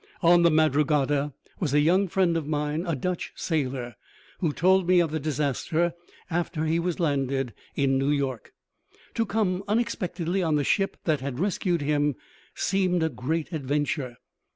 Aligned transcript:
On 0.23 0.41
the 0.41 0.49
Madrugada 0.49 1.31
was 1.59 1.75
a 1.75 1.79
young 1.79 2.07
friend 2.07 2.35
of 2.35 2.47
mine, 2.47 2.85
a 2.87 2.95
Dutch 2.95 3.33
sailor, 3.35 3.93
who 4.39 4.51
told 4.51 4.87
me 4.87 4.99
of 4.99 5.11
the 5.11 5.19
disaster 5.19 5.93
after 6.27 6.65
he 6.65 6.79
was 6.79 6.99
landed 6.99 7.53
in 7.75 7.99
New 7.99 8.09
York. 8.09 8.51
To 9.13 9.27
come 9.27 9.63
unexpectedly 9.67 10.41
on 10.41 10.55
the 10.55 10.63
ship 10.63 10.97
that 11.03 11.21
had 11.21 11.39
rescued 11.39 11.83
him 11.83 12.15
seemed 12.55 13.03
a 13.03 13.09
great 13.09 13.51
adventure. 13.51 14.15